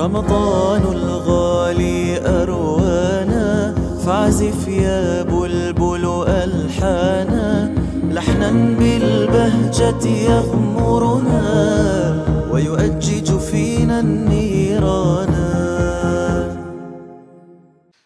[0.00, 7.74] رمضان الغالي أروانا فاعزف يا بلبل ألحانا.
[8.08, 11.42] لحنا بالبهجة يغمرنا
[12.52, 15.34] ويؤجج فينا النيران.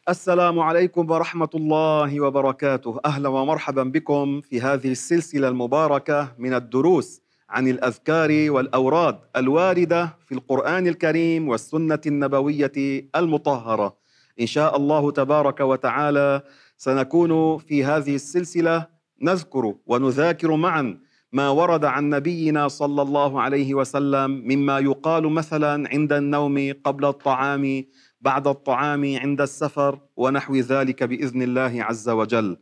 [0.08, 3.00] السلام عليكم ورحمة الله وبركاته.
[3.06, 7.23] أهلا ومرحبا بكم في هذه السلسلة المباركة من الدروس.
[7.54, 12.72] عن الأذكار والأوراد الواردة في القرآن الكريم والسنة النبوية
[13.16, 13.96] المطهرة.
[14.40, 16.42] إن شاء الله تبارك وتعالى
[16.76, 18.86] سنكون في هذه السلسلة.
[19.22, 20.98] نذكر ونذاكر معا
[21.32, 27.84] ما ورد عن نبينا صلى الله عليه وسلم مما يقال مثلا عند النوم قبل الطعام
[28.20, 32.56] بعد الطعام عند السفر ونحو ذلك بإذن الله عز وجل.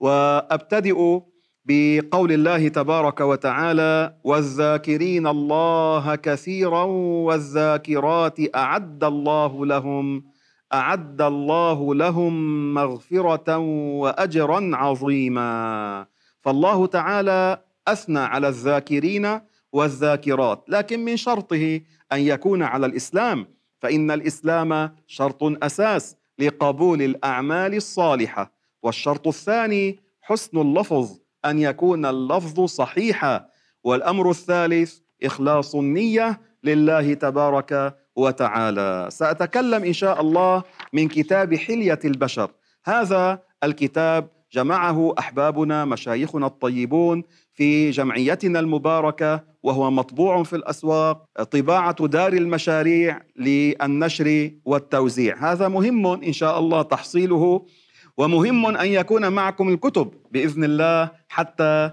[0.00, 1.20] وأبتدئ
[1.64, 6.82] بقول الله تبارك وتعالى والذاكرين الله كثيرا
[7.26, 10.24] والذاكرات أعد الله لهم
[10.74, 12.34] أعد الله لهم
[12.74, 13.58] مغفرة
[13.98, 16.06] واجرا عظيما.
[16.40, 19.40] فالله تعالى أثنى على الذاكرين
[19.72, 21.80] والذاكرات لكن من شرطه
[22.12, 23.46] أن يكون على الإسلام
[23.78, 28.52] فإن الإسلام شرط أساس لقبول الأعمال الصالحة
[28.82, 33.46] والشرط الثاني حسن اللفظ أن يكون اللفظ صحيحا.
[33.84, 39.08] والأمر الثالث إخلاص النية لله تبارك وتعالى.
[39.10, 40.62] سأتكلم إن شاء الله
[40.92, 42.50] من كتاب حلية البشر.
[42.84, 47.22] هذا الكتاب جمعه أحبابنا مشايخنا الطيبون
[47.54, 55.52] في جمعيتنا المباركة وهو مطبوع في الأسواق طباعة دار المشاريع للنشر والتوزيع.
[55.52, 57.64] هذا مهم إن شاء الله تحصيله
[58.18, 61.90] ومهم أن يكون معكم الكتب بإذن الله حتى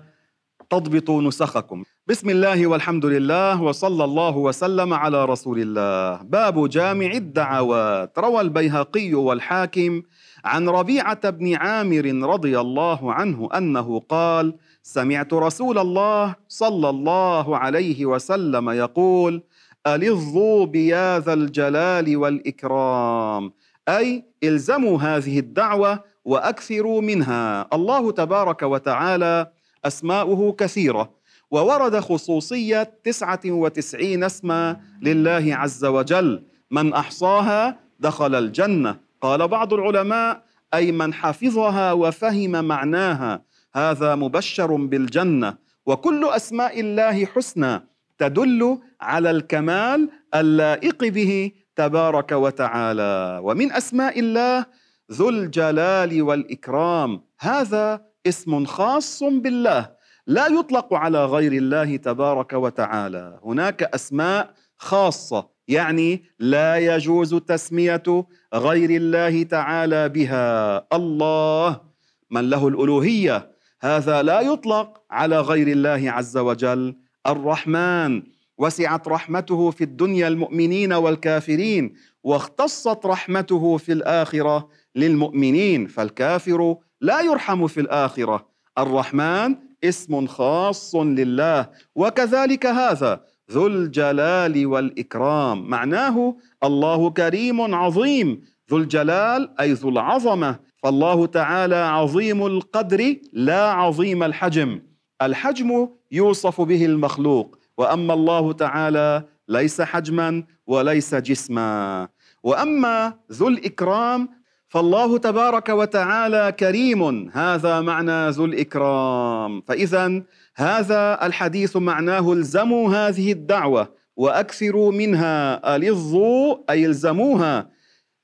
[0.70, 1.84] تضبطوا نسخكم.
[2.08, 6.23] بسم الله والحمد لله وصلى الله وسلم على رسول الله.
[6.23, 8.20] باب جامع الدعوات.
[8.20, 10.02] روى البيهقي والحاكم
[10.45, 18.06] عن ربيعة بن عامر رضي الله عنه أنه قال سمعت رسول الله صلى الله عليه
[18.06, 19.44] وسلم يقول
[19.88, 23.51] ألظوا بيا ذا الجلال والإكرام.
[23.97, 27.67] أي إلزموا هذه الدعوة وأكثروا منها.
[27.73, 29.51] الله تبارك وتعالى
[29.85, 31.11] أسماؤه كثيرة.
[31.51, 36.44] وورد خصوصية تسعة وتسعين اسما لله عز وجل.
[36.72, 38.97] من أحصاها دخل الجنة.
[39.22, 43.41] قال بعض العلماء أي من حفظها وفهم معناها
[43.75, 45.57] هذا مبشر بالجنة.
[45.85, 47.81] وكل أسماء الله حسنى
[48.17, 53.40] تدل على الكمال اللائق به تبارك وتعالى.
[53.44, 54.66] ومن أسماء الله
[55.12, 57.09] ذو الجلال والإكرام.
[57.40, 57.85] هذا
[58.28, 59.81] اسم خاص بالله.
[60.28, 63.39] لا يطلق على غير الله تبارك وتعالى.
[63.45, 68.07] هناك أسماء خاصة يعني لا يجوز تسمية
[68.53, 70.50] غير الله تعالى بها.
[70.94, 71.81] الله
[72.29, 73.38] من له الألوهية.
[73.81, 76.95] هذا لا يطلق على غير الله عز وجل.
[77.28, 78.23] الرحمن
[78.59, 81.94] وسعت رحمته في الدنيا المؤمنين والكافرين
[82.24, 88.50] واختصت رحمته في الآخرة للمؤمنين فالكافر لا يرحم في الآخرة.
[88.78, 93.22] الرحمن اسم خاص لله وكذلك هذا
[93.52, 95.69] ذو الجلال والإكرام.
[95.69, 98.42] معناه الله كريم عظيم.
[98.72, 100.59] ذو الجلال أي ذو العظمة.
[100.84, 104.81] فالله تعالى عظيم القدر لا عظيم الحجم.
[105.22, 107.59] الحجم يوصف به المخلوق.
[107.79, 112.07] وأما الله تعالى ليس حجما وليس جسما.
[112.44, 114.29] وأما ذو الإكرام
[114.67, 117.29] فالله تبارك وتعالى كريم.
[117.29, 119.62] هذا معنى ذو الإكرام.
[119.62, 120.23] فاذا
[120.56, 125.75] هذا الحديث معناه الزموا هذه الدعوة وأكثروا منها.
[125.75, 127.69] ألظوا أي الزموها.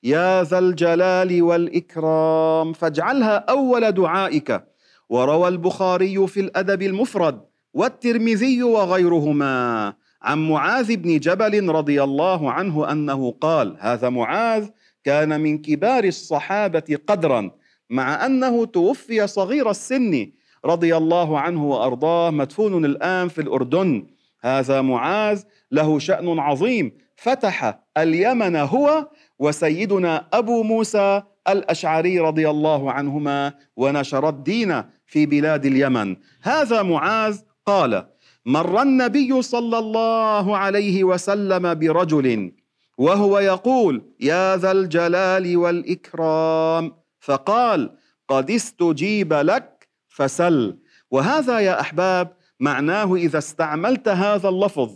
[0.03, 4.63] يا ذا الجلال والإكرام فاجعلها أول دعائك.
[5.09, 13.31] وروى البخاري في الأدب المفرد والترمذي وغيرهما عن معاذ بن جبل رضي الله عنه أنه
[13.41, 14.67] قال هذا معاذ
[15.03, 17.51] كان من كبار الصحابة قدرا
[17.89, 20.31] مع أنه توفي صغير السن
[20.65, 24.07] رضي الله عنه وأرضاه مدفون الآن في الأردن.
[24.41, 29.07] هذا معاذ له شأن عظيم فتح اليمن هو
[29.39, 36.15] وسيدنا أبو موسى الأشعري رضي الله عنهما ونشر الدين في بلاد اليمن.
[36.41, 38.05] هذا معاذ قال
[38.45, 42.51] مر النبي صلى الله عليه وسلم برجل
[42.97, 47.91] وهو يقول يا ذا الجلال والإكرام فقال
[48.27, 50.77] قد استجيب لك فسل
[51.11, 54.91] وهذا يا أحباب معناه إذا استعملت هذا اللفظ.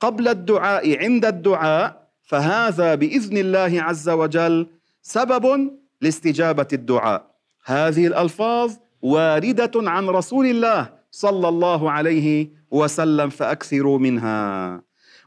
[0.00, 4.66] قبل الدعاء عند الدعاء فهذا بإذن الله عز وجل
[5.02, 5.70] سبب
[6.00, 7.34] لاستجابة الدعاء.
[7.64, 8.72] هذه الألفاظ
[9.02, 14.38] واردة عن رسول الله صلى الله عليه وسلم فأكثروا منها.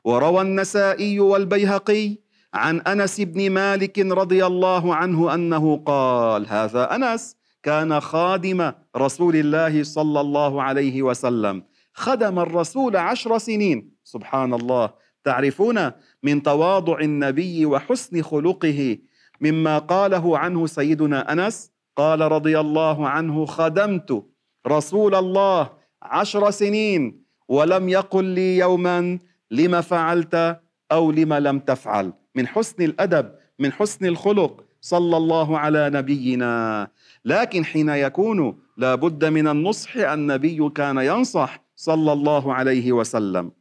[0.03, 2.17] وروى النسائي والبيهقي
[2.53, 9.83] عن أنس بن مالك رضي الله عنه أنه قال هذا أنس كان خادم رسول الله
[9.83, 11.63] صلى الله عليه وسلم.
[11.93, 13.91] خدم الرسول عشر سنين.
[14.03, 14.89] سبحان الله.
[15.23, 15.91] تعرفون
[16.23, 18.97] من تواضع النبي وحسن خلقه
[19.41, 24.23] مما قاله عنه سيدنا أنس؟ قال رضي الله عنه خدمت
[24.67, 29.19] رسول الله عشر سنين ولم يقل لي يوما
[29.51, 30.59] لم فعلت
[30.91, 32.13] أو لم لم تفعل.
[32.35, 36.87] من حسن الأدب من حسن الخلق صلى الله على نبينا.
[37.25, 43.51] لكن حين يكون لابد من النصح النبي كان ينصح صلى الله عليه وسلم.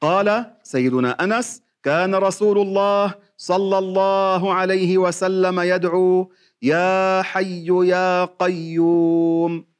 [0.00, 6.30] قال سيدنا أنس كان رسول الله صلى الله عليه وسلم يدعو
[6.62, 9.71] يا حي يا قيوم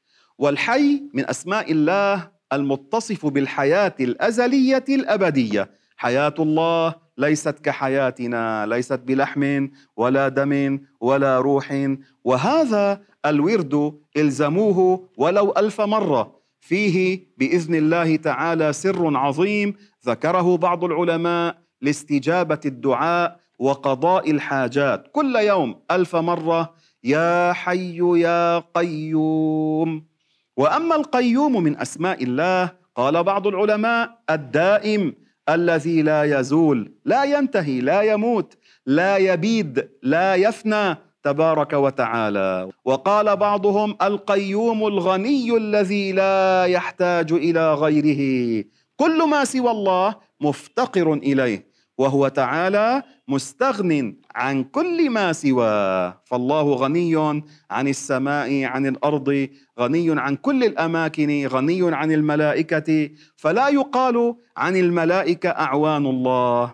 [0.43, 5.69] والحي من أسماء الله المتصف بالحياة الأزلية الأبدية.
[5.97, 9.67] حياة الله ليست كحياتنا ليست بلحم
[9.97, 11.95] ولا دم ولا روح.
[12.23, 16.39] وهذا الورد إلزموه ولو ألف مرة.
[16.59, 19.73] فيه بإذن الله تعالى سر عظيم
[20.05, 25.07] ذكره بعض العلماء لاستجابة الدعاء وقضاء الحاجات.
[25.11, 26.73] كل يوم ألف مرة.
[27.03, 30.12] يا حي يا قيوم.
[30.57, 35.13] وأما القيوم من أسماء الله قال بعض العلماء الدائم
[35.49, 38.53] الذي لا يزول لا ينتهي لا يموت
[38.85, 42.69] لا يبيد لا يفنى تبارك وتعالى.
[42.85, 48.63] وقال بعضهم القيوم الغني الذي لا يحتاج إلى غيره
[48.95, 51.72] كل ما سوى الله مفتقر إليه.
[51.97, 56.21] وهو تعالى مستغن عن كل ما سواه.
[56.25, 59.47] فالله غني عن السماء عن الأرض
[59.79, 63.09] غني عن كل الأماكن غني عن الملائكة.
[63.35, 66.73] فلا يقال عن الملائكة أعوان الله.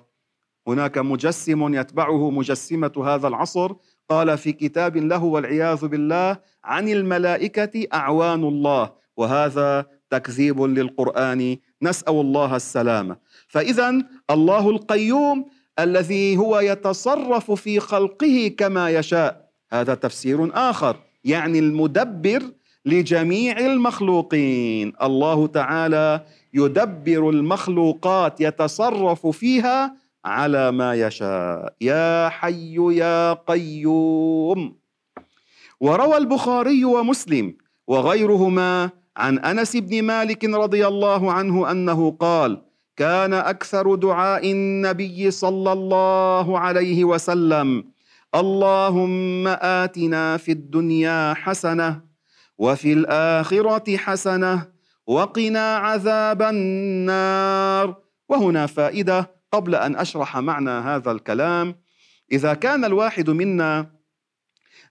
[0.68, 3.74] هناك مجسم يتبعه مجسمة هذا العصر.
[4.10, 8.92] قال في كتاب له والعياذ بالله عن الملائكة أعوان الله.
[9.18, 11.58] وهذا تكذيب للقرآن.
[11.82, 13.29] نسأل الله السلامة.
[13.50, 15.46] فاذا الله القيوم
[15.80, 19.50] الذي هو يتصرف في خلقه كما يشاء.
[19.72, 22.44] هذا تفسير آخر يعني المدبر
[22.86, 24.94] لجميع المخلوقين.
[25.02, 29.96] الله تعالى يدبر المخلوقات يتصرف فيها
[30.26, 31.74] على ما يشاء.
[31.82, 34.76] يا حي يا قيوم.
[35.80, 37.58] وروى البخاري ومسلم
[37.88, 42.69] وغيرهما عن أنس بن مالك رضي الله عنه أنه قال
[43.00, 47.84] كان أكثر دعاء النبي صلى الله عليه وسلم.
[48.36, 52.02] اللهم آتنا في الدنيا حسنة
[52.58, 54.68] وفي الآخرة حسنة
[55.08, 57.96] وقنا عذاب النار.
[58.30, 61.76] وهنا فائدة قبل أن أشرح معنى هذا الكلام.
[62.32, 63.88] إذا كان الواحد منا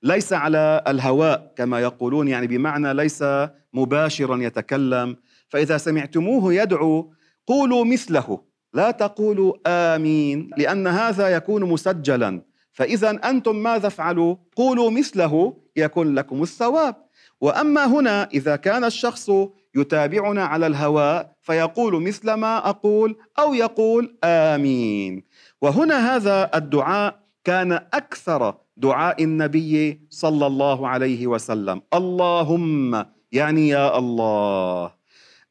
[0.03, 3.25] ليس على الهواء كما يقولون يعني بمعنى ليس
[3.73, 5.17] مباشرا يتكلم
[5.49, 7.13] فإذا سمعتموه يدعو
[7.49, 8.29] قولوا مثله.
[8.75, 12.43] لا تقولوا آمين لأن هذا يكون مسجلا.
[12.73, 16.95] فاذا أنتم ماذا افعلوا قولوا مثله يكون لكم الثواب.
[17.41, 19.31] وأما هنا إذا كان الشخص
[19.77, 25.25] يتابعنا على الهواء فيقول مثل ما أقول أو يقول آمين.
[25.63, 31.83] وهنا هذا الدعاء كان أكثر دعاء النبي صلى الله عليه وسلم.
[31.95, 34.98] اللهم يعني يا الله.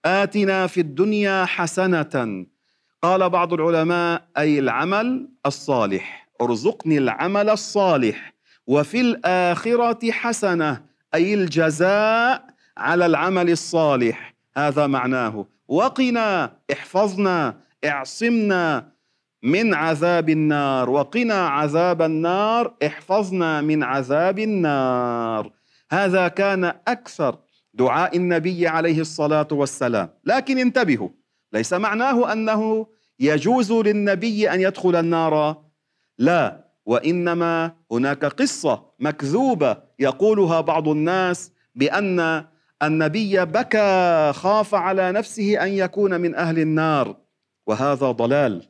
[0.05, 2.45] آتنا في الدنيا حسنة.
[3.01, 6.27] قال بعض العلماء أي العمل الصالح.
[6.41, 8.33] ارزقني العمل الصالح.
[8.67, 10.81] وفي الآخرة حسنة.
[11.13, 12.45] أي الجزاء
[12.77, 14.33] على العمل الصالح.
[14.57, 15.45] هذا معناه.
[15.67, 18.91] وقنا احفظنا اعصمنا
[19.43, 20.89] من عذاب النار.
[20.89, 25.51] وقنا عذاب النار احفظنا من عذاب النار.
[25.91, 27.37] هذا كان أكثر
[27.77, 30.09] دعاء النبي عليه الصلاة والسلام.
[30.25, 31.09] لكن انتبهوا
[31.53, 32.87] ليس معناه أنه
[33.19, 35.61] يجوز للنبي أن يدخل النار.
[36.17, 42.45] لا وإنما هناك قصة مكذوبة يقولها بعض الناس بأن
[42.83, 47.15] النبي بكى خاف على نفسه أن يكون من أهل النار.
[47.67, 48.63] وهذا ضلال.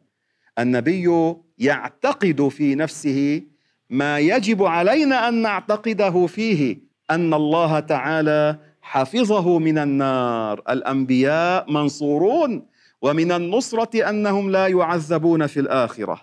[0.60, 3.42] النبي يعتقد في نفسه
[3.90, 10.62] ما يجب علينا أن نعتقده فيه أن الله تعالى حفظه من النار.
[10.70, 12.66] الأنبياء منصورون
[13.02, 16.22] ومن النصرة أنهم لا يعذبون في الآخرة.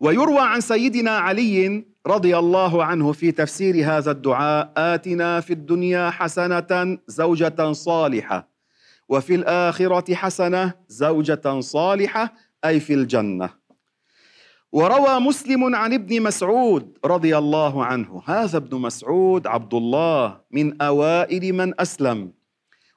[0.00, 6.98] ويروى عن سيدنا علي رضي الله عنه في تفسير هذا الدعاء آتنا في الدنيا حسنة
[7.06, 8.48] زوجة صالحة
[9.08, 12.34] وفي الآخرة حسنة زوجة صالحة
[12.64, 13.59] أي في الجنة.
[14.72, 21.52] وروى مسلم عن ابن مسعود رضي الله عنه هذا ابن مسعود عبد الله من أوائل
[21.52, 22.32] من أسلم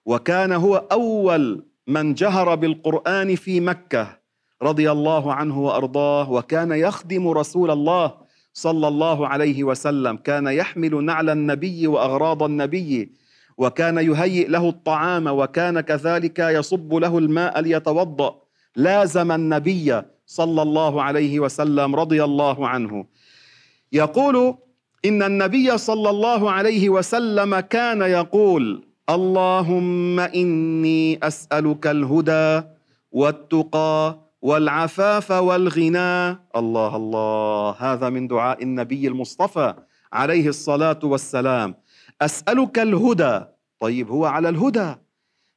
[0.05, 4.19] وكان هو أول من جهر بالقرآن في مكة
[4.61, 8.13] رضي الله عنه وأرضاه وكان يخدم رسول الله
[8.53, 13.11] صلى الله عليه وسلم كان يحمل نعل النبي وأغراض النبي
[13.57, 18.42] وكان يهيئ له الطعام وكان كذلك يصب له الماء ليتوضأ
[18.75, 23.05] لازم النبي صلى الله عليه وسلم رضي الله عنه.
[23.91, 24.55] يقول
[25.05, 32.61] إن النبي صلى الله عليه وسلم كان يقول اللهم إني أسألك الهدى
[33.11, 36.37] والتقى والعفاف والغنى.
[36.55, 37.75] الله الله.
[37.79, 39.73] هذا من دعاء النبي المصطفى
[40.13, 41.75] عليه الصلاة والسلام.
[42.21, 43.41] أسألك الهدى.
[43.79, 44.95] طيب هو على الهدى.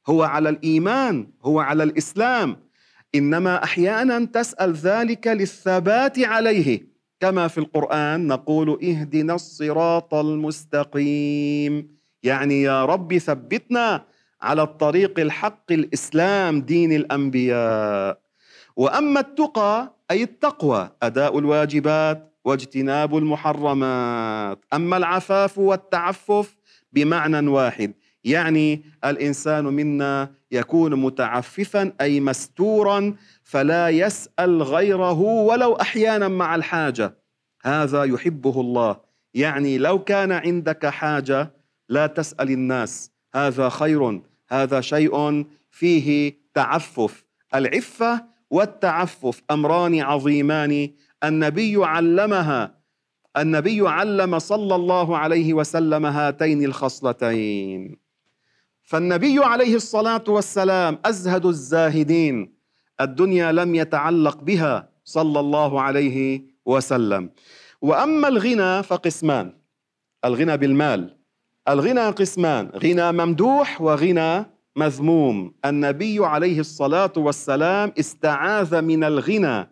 [0.07, 1.27] هو على الإيمان.
[1.43, 2.66] هو على الإسلام.
[3.15, 6.87] إنما أحيانا تسأل ذلك للثبات عليه.
[7.19, 11.97] كما في القرآن نقول اهدنا الصراط المستقيم.
[12.23, 14.03] يعني يا رب ثبتنا
[14.41, 18.19] على الطريق الحق الإسلام دين الأنبياء.
[18.75, 24.65] وأما التقى أي التقوى أداء الواجبات واجتناب المحرمات.
[24.73, 26.57] أما العفاف والتعفف
[26.93, 36.55] بمعنى واحد يعني الإنسان منا يكون متعففا أي مستورا فلا يسأل غيره ولو أحيانا مع
[36.55, 37.17] الحاجة.
[37.63, 38.97] هذا يحبه الله.
[39.33, 41.53] يعني لو كان عندك حاجة
[41.89, 43.11] لا تسأل الناس.
[43.35, 44.21] هذا خير.
[44.49, 47.25] هذا شيء فيه تعفف.
[47.55, 50.89] العفة والتعفف أمران عظيمان.
[51.23, 52.77] النبي علمها
[53.37, 58.06] النبي علم صلى الله عليه وسلم هاتين الخصلتين.
[58.87, 62.55] فالنبي عليه الصلاة والسلام أزهد الزاهدين.
[63.01, 67.29] الدنيا لم يتعلق بها صلى الله عليه وسلم.
[67.81, 69.53] وأما الغنى فقسمان.
[70.25, 71.17] الغنى بالمال.
[71.67, 72.71] الغنى قسمان.
[72.75, 75.53] غنى ممدوح وغنى مذموم.
[75.65, 79.69] النبي عليه الصلاة والسلام استعاذ من الغنى.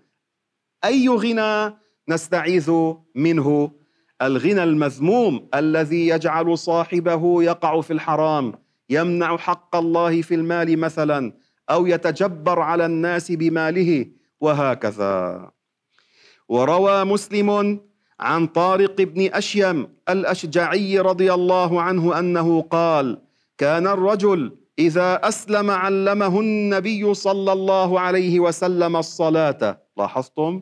[0.85, 1.73] أي غنى
[2.09, 2.71] نستعيذ
[3.15, 3.71] منه؟
[4.21, 8.64] الغنى المذموم الذي يجعل صاحبه يقع في الحرام.
[8.89, 11.33] يمنع حق الله في المال مثلا
[11.69, 14.05] أو يتجبر على الناس بماله
[14.41, 15.51] وهكذا.
[16.49, 17.79] وروى مسلم
[18.19, 23.21] عن طارق بن أشيم الأشجعي رضي الله عنه أنه قال
[23.57, 29.81] كان الرجل إذا أسلم علمه النبي صلى الله عليه وسلم الصلاة.
[29.97, 30.61] لاحظتم؟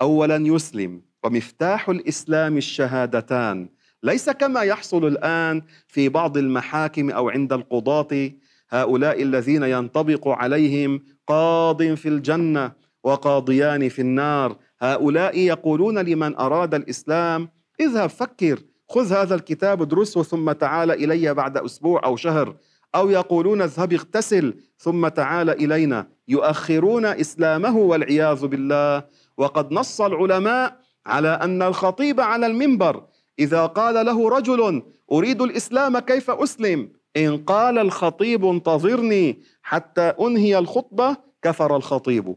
[0.00, 3.68] اولا يسلم ومفتاح الإسلام الشهادتان.
[4.02, 8.30] ليس كما يحصل الآن في بعض المحاكم أو عند القضاة
[8.70, 12.72] هؤلاء الذين ينطبق عليهم قاض في الجنة
[13.04, 14.56] وقاضيان في النار.
[14.80, 17.48] هؤلاء يقولون لمن أراد الإسلام
[17.80, 22.56] اذهب فكر خذ هذا الكتاب ادرسه ثم تعال إلي بعد أسبوع أو شهر.
[22.94, 26.08] أو يقولون اذهب اغتسل ثم تعال إلينا.
[26.28, 29.04] يؤخرون إسلامه والعياذ بالله.
[29.36, 30.76] وقد نص العلماء
[31.06, 33.04] على أن الخطيب على المنبر
[33.38, 41.16] إذا قال له رجل أريد الإسلام كيف أسلم؟ إن قال الخطيب انتظرني حتى أنهي الخطبة.
[41.42, 42.36] كفر الخطيب.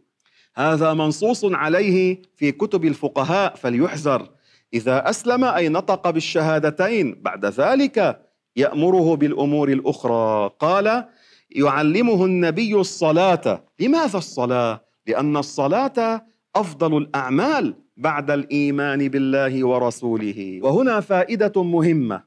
[0.55, 4.29] هذا منصوص عليه في كتب الفقهاء فليحذر.
[4.73, 8.21] إذا أسلم أي نطق بالشهادتين بعد ذلك
[8.55, 10.49] يأمره بالأمور الأخرى.
[10.59, 11.05] قال
[11.51, 13.63] يعلمه النبي الصلاة.
[13.79, 16.25] لماذا الصلاة؟ لأن الصلاة
[16.55, 20.59] أفضل الأعمال بعد الإيمان بالله ورسوله.
[20.63, 22.23] وهنا فائدة مهمة.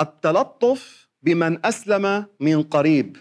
[0.00, 3.16] التلطف بمن أسلم من قريب.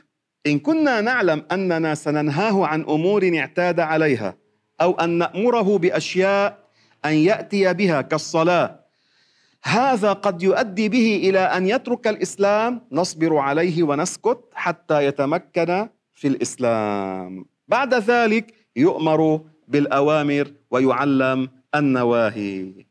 [0.48, 4.38] إن كنا نعلم أننا سننهاه عن أمور اعتاد عليها
[4.82, 6.60] أو أن نأمره بأشياء
[7.06, 8.80] أن يأتي بها كالصلاة.
[9.64, 17.46] هذا قد يؤدي به إلى أن يترك الإسلام نصبر عليه ونسكت حتى يتمكن في الإسلام.
[17.68, 22.86] بعد ذلك يؤمر بالأوامر ويعلم النواهي.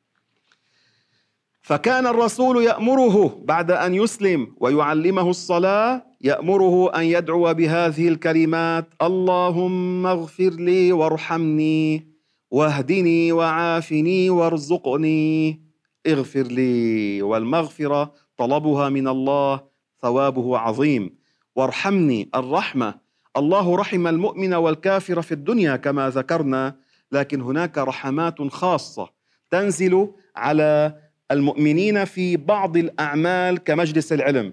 [1.62, 10.50] فكان الرسول يأمره بعد أن يسلم ويعلمه الصلاة يأمره أن يدعو بهذه الكلمات اللهم اغفر
[10.50, 12.08] لي وارحمني
[12.50, 15.60] واهدني وعافني وارزقني
[16.06, 17.22] اغفر لي.
[17.22, 19.60] والمغفرة طلبها من الله
[20.02, 21.16] ثوابه عظيم.
[21.56, 22.94] وارحمني الرحمة
[23.36, 26.76] الله رحم المؤمن والكافر في الدنيا كما ذكرنا
[27.12, 29.10] لكن هناك رحمات خاصة
[29.50, 30.98] تنزل على
[31.30, 34.52] المؤمنين في بعض الأعمال كمجلس العلم.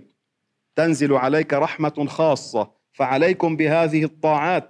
[0.75, 4.69] تنزل عليك رحمة خاصة فعليكم بهذه الطاعات.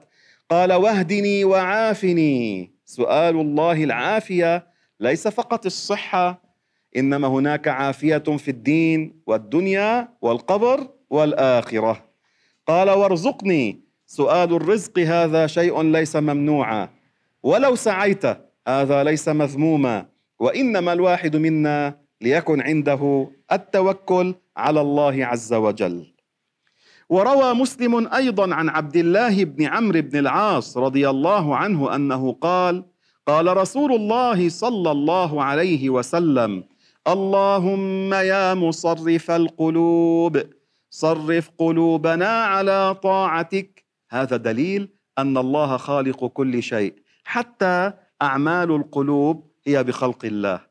[0.50, 2.72] قال واهدني وعافني.
[2.86, 4.68] سؤال الله العافية
[5.00, 6.42] ليس فقط الصحة
[6.98, 12.06] إنما هناك عافية في الدين والدنيا والقبر والآخرة.
[12.68, 13.89] قال وارزقني.
[14.10, 16.90] سؤال الرزق هذا شيء ليس ممنوعا.
[17.44, 18.26] ولو سعيت
[18.68, 20.06] هذا ليس مذموما.
[20.40, 26.14] وإنما الواحد منا ليكن عنده التوكل على الله عز وجل.
[27.10, 32.86] وروى مسلم أيضا عن عبد الله بن عمرو بن العاص رضي الله عنه أنه قال
[33.28, 36.64] قال رسول الله صلى الله عليه وسلم
[37.08, 40.44] اللهم يا مصرف القلوب
[40.90, 46.94] صرف قلوبنا على طاعتك هذا دليل أن الله خالق كل شيء.
[47.24, 50.62] حتى أعمال القلوب هي بخلق الله.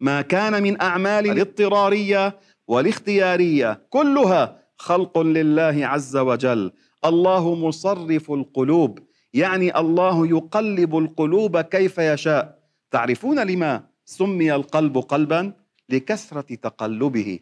[0.00, 2.38] ما كان من أعمال الاضطرارية
[2.68, 6.72] والاختيارية كلها خلق لله عز وجل.
[7.04, 8.98] الله مصرف القلوب
[9.34, 12.58] يعني الله يقلب القلوب كيف يشاء.
[12.90, 15.52] تعرفون لما سمي القلب قلبا؟
[15.88, 17.38] لكثرة تقلبه.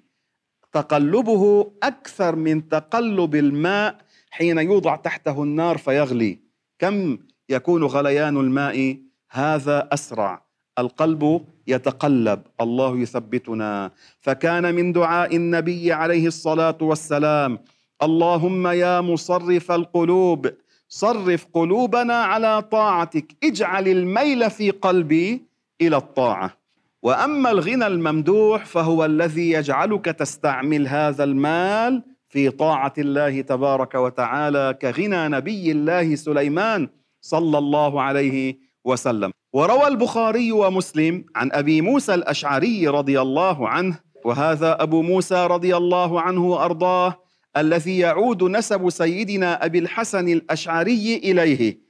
[0.73, 3.99] تقلبه أكثر من تقلب الماء
[4.31, 6.39] حين يوضع تحته النار فيغلي.
[6.79, 7.19] كم
[7.49, 8.97] يكون غليان الماء؟
[9.31, 10.43] هذا أسرع.
[10.79, 13.91] القلب يتقلب الله يثبتنا.
[14.21, 17.59] فكان من دعاء النبي عليه الصلاة والسلام
[18.03, 20.51] اللهم يا مصرف القلوب
[20.89, 23.37] صرف قلوبنا على طاعتك.
[23.45, 25.43] اجعل الميل في قلبي
[25.81, 26.57] إلى الطاعة.
[27.03, 35.29] وأما الغنى الممدوح فهو الذي يجعلك تستعمل هذا المال في طاعة الله تبارك وتعالى كغنى
[35.29, 36.89] نبي الله سليمان
[37.21, 39.33] صلى الله عليه وسلم.
[39.53, 46.21] وروى البخاري ومسلم عن أبي موسى الأشعري رضي الله عنه وهذا أبو موسى رضي الله
[46.21, 47.19] عنه وأرضاه
[47.57, 51.81] الذي يعود نسب سيدنا أبي الحسن الأشعري إليه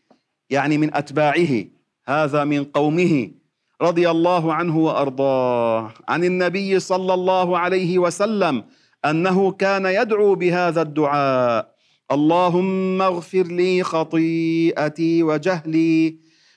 [0.50, 1.64] يعني من أتباعه
[2.06, 3.30] هذا من قومه
[3.82, 5.90] رضي الله عنه وأرضاه.
[6.08, 8.64] عن النبي صلى الله عليه وسلم
[9.04, 11.74] أنه كان يدعو بهذا الدعاء.
[12.12, 16.16] اللهم اغفر لي خطيئتي وجهلي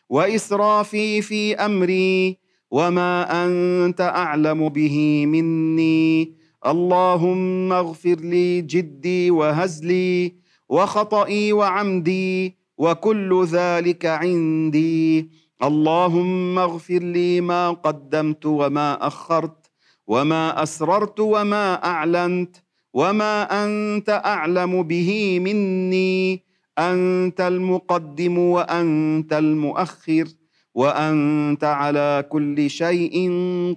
[0.10, 2.38] وإسرافي في أمري
[2.72, 6.34] وما أنت أعلم به مني.
[6.66, 10.36] اللهم اغفر لي جدي وهزلي
[10.70, 15.30] وخطئي وعمدي وكل ذلك عندي.
[15.64, 19.63] اللهم اغفر لي ما قدمت وما أخرت
[20.08, 22.56] وما اسررت وما اعلنت
[22.94, 26.44] وما انت اعلم به مني
[26.80, 30.26] انت المقدم وانت المؤخر
[30.74, 33.16] وانت على كل شيء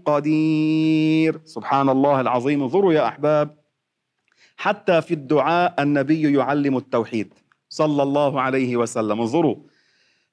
[0.05, 1.41] قدير.
[1.45, 2.63] سبحان الله العظيم.
[2.63, 3.59] انظروا يا أحباب
[4.57, 7.35] حتى في الدعاء النبي يعلم التوحيد
[7.69, 9.21] صلى الله عليه وسلم.
[9.21, 9.57] انظروا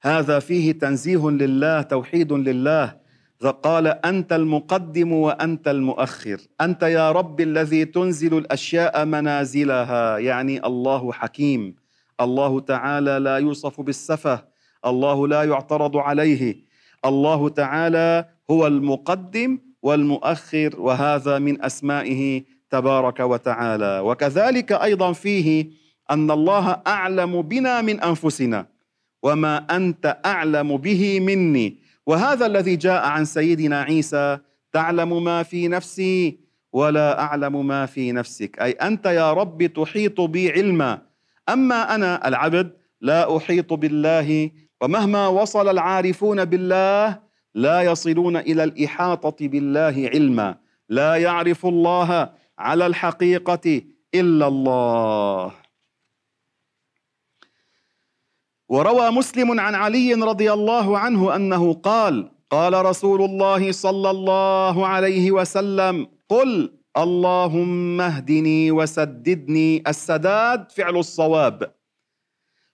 [0.02, 3.03] هذا فيه تنزيه لله توحيد لله.
[3.46, 11.74] قال أنت المقدم وأنت المؤخر أنت يا رب الذي تنزل الأشياء منازلها يعني الله حكيم.
[12.20, 14.44] الله تعالى لا يوصف بالسفه
[14.86, 16.56] الله لا يعترض عليه.
[17.04, 24.00] الله تعالى هو المقدم والمؤخر وهذا من أسمائه تبارك وتعالى.
[24.04, 25.70] وكذلك أيضا فيه
[26.10, 28.66] أن الله أعلم بنا من أنفسنا
[29.22, 31.83] وما أنت أعلم به مني.
[32.06, 34.38] وهذا الذي جاء عن سيدنا عيسى
[34.72, 36.38] تعلم ما في نفسي
[36.72, 38.58] ولا أعلم ما في نفسك.
[38.58, 41.02] أي أنت يا رب تحيط بي علما.
[41.48, 47.18] أما أنا العبد لا أحيط بالله ومهما وصل العارفون بالله
[47.54, 50.56] لا يصلون إلى الإحاطة بالله علما.
[50.88, 53.82] لا يعرف الله على الحقيقة
[54.14, 55.63] إلا الله.
[58.74, 65.30] وروى مسلم عن علي رضي الله عنه أنه قال قال رسول الله صلى الله عليه
[65.30, 71.70] وسلم قل اللهم اهدني وسددني السداد فعل الصواب.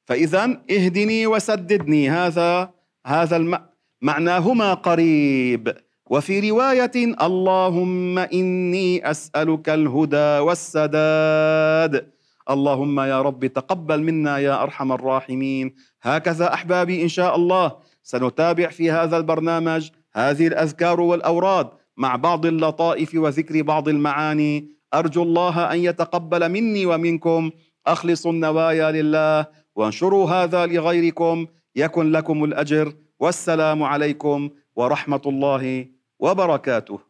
[0.05, 2.71] فإذا اهدني وسددني هذا
[3.07, 3.59] هذا الم...
[4.03, 5.77] معناهما قريب.
[6.11, 12.20] وفي رواية اللهم إني أسألك الهدى والسداد.
[12.51, 15.75] اللهم يا رب تقبل منا يا أرحم الراحمين.
[16.03, 23.15] هكذا أحبابي إن شاء الله سنتابع في هذا البرنامج هذه الأذكار والأوراد مع بعض اللطائف
[23.15, 24.69] وذكر بعض المعاني.
[24.95, 27.51] أرجو الله أن يتقبل مني ومنكم.
[27.87, 31.47] أخلصوا النوايا لله وانشروا هذا لغيركم.
[31.77, 32.93] يكن لكم الأجر.
[33.21, 35.87] والسلام عليكم ورحمة الله
[36.19, 37.10] وبركاته.